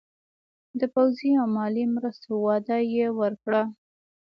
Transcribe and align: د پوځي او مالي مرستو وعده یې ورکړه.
د 0.79 0.81
پوځي 0.93 1.31
او 1.41 1.47
مالي 1.57 1.85
مرستو 1.95 2.29
وعده 2.45 2.77
یې 2.93 3.05
ورکړه. 3.19 3.63